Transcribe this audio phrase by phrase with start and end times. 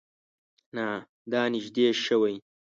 [1.31, 2.35] دا نژدې شوی؟